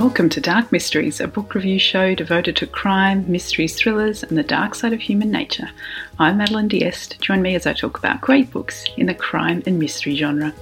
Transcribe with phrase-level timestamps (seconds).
[0.00, 4.42] Welcome to Dark Mysteries, a book review show devoted to crime, mysteries, thrillers, and the
[4.42, 5.68] dark side of human nature.
[6.18, 7.20] I'm Madeline Diest.
[7.20, 10.54] Join me as I talk about great books in the crime and mystery genre.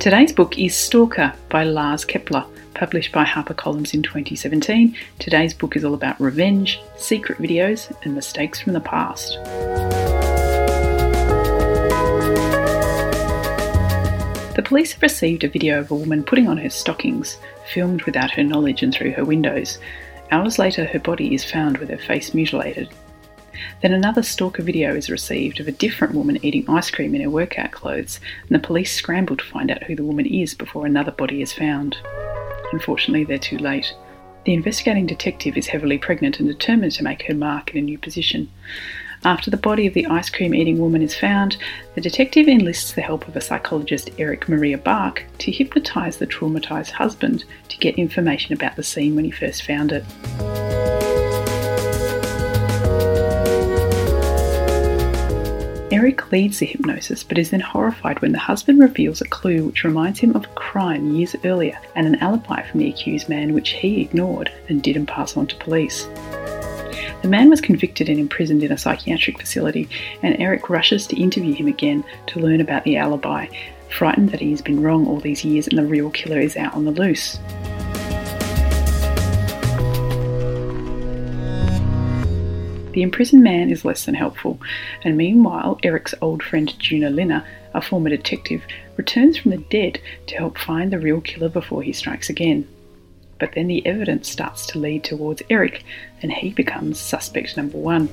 [0.00, 2.44] Today's book is Stalker by Lars Kepler,
[2.74, 4.96] published by HarperCollins in 2017.
[5.20, 9.38] Today's book is all about revenge, secret videos, and mistakes from the past.
[14.54, 17.38] The police have received a video of a woman putting on her stockings,
[17.72, 19.78] filmed without her knowledge and through her windows.
[20.30, 22.90] Hours later, her body is found with her face mutilated.
[23.80, 27.30] Then another stalker video is received of a different woman eating ice cream in her
[27.30, 31.12] workout clothes, and the police scramble to find out who the woman is before another
[31.12, 31.96] body is found.
[32.72, 33.94] Unfortunately, they're too late.
[34.44, 37.96] The investigating detective is heavily pregnant and determined to make her mark in a new
[37.96, 38.50] position.
[39.24, 41.56] After the body of the ice cream eating woman is found,
[41.94, 46.90] the detective enlists the help of a psychologist, Erik Maria Bark, to hypnotise the traumatised
[46.90, 50.04] husband to get information about the scene when he first found it.
[55.92, 59.84] Erik leads the hypnosis but is then horrified when the husband reveals a clue which
[59.84, 63.70] reminds him of a crime years earlier and an alibi from the accused man which
[63.70, 66.08] he ignored and didn't pass on to police.
[67.22, 69.88] The man was convicted and imprisoned in a psychiatric facility,
[70.24, 73.46] and Erik rushes to interview him again to learn about the alibi,
[73.88, 76.74] frightened that he has been wrong all these years and the real killer is out
[76.74, 77.38] on the loose.
[82.92, 84.60] The imprisoned man is less than helpful,
[85.04, 88.64] and meanwhile, Erik's old friend Joona Linna, a former detective,
[88.96, 92.66] returns from the dead to help find the real killer before he strikes again
[93.42, 95.82] but then the evidence starts to lead towards Erik,
[96.22, 98.06] and he becomes suspect number one.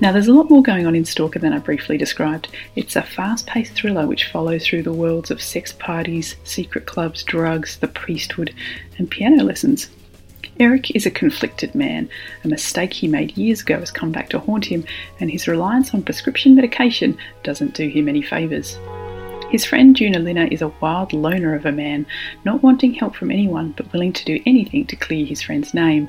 [0.00, 2.48] Now, there's a lot more going on in Stalker than I briefly described.
[2.74, 7.22] It's a fast paced thriller which follows through the worlds of sex parties, secret clubs,
[7.22, 8.54] drugs, the priesthood,
[8.96, 9.90] and piano lessons.
[10.58, 12.08] Erik is a conflicted man.
[12.44, 14.86] A mistake he made years ago has come back to haunt him,
[15.20, 18.78] and his reliance on prescription medication doesn't do him any favours.
[19.50, 22.04] His friend Joona Linna is a wild loner of a man,
[22.44, 26.08] not wanting help from anyone but willing to do anything to clear his friend's name.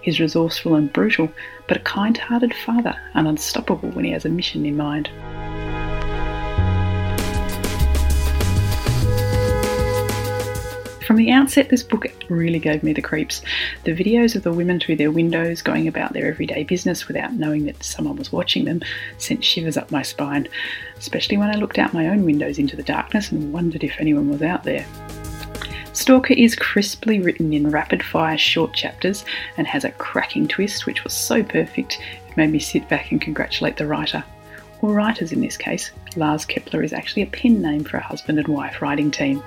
[0.00, 1.30] He's resourceful and brutal,
[1.66, 5.10] but a kind hearted father and unstoppable when he has a mission in mind.
[11.18, 13.42] The outset, this book really gave me the creeps.
[13.84, 17.66] The videos of the women through their windows going about their everyday business without knowing
[17.66, 18.80] that someone was watching them
[19.18, 20.48] sent shivers up my spine,
[20.96, 24.30] especially when I looked out my own windows into the darkness and wondered if anyone
[24.30, 24.86] was out there.
[25.92, 29.24] Stalker is crisply written in rapid fire short chapters
[29.56, 31.98] and has a cracking twist which was so perfect
[32.28, 34.22] it made me sit back and congratulate the writer.
[34.80, 35.90] Or writers in this case.
[36.14, 39.42] Lars Kepler is actually a pen name for a husband and wife writing team.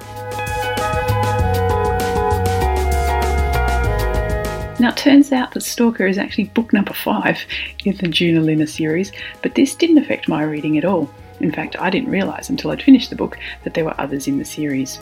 [4.81, 7.45] Now, it turns out that Stalker is actually book number five
[7.85, 9.11] in the Joona series,
[9.43, 11.07] but this didn't affect my reading at all.
[11.39, 14.39] In fact, I didn't realise until I'd finished the book that there were others in
[14.39, 14.97] the series.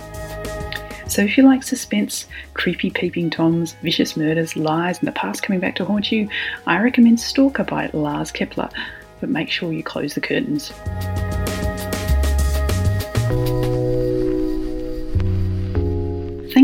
[1.08, 5.62] So, if you like suspense, creepy peeping toms, vicious murders, lies, and the past coming
[5.62, 6.28] back to haunt you,
[6.68, 8.70] I recommend Stalker by Lars Kepler,
[9.22, 10.74] but make sure you close the curtains.